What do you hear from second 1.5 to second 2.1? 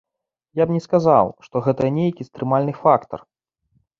гэта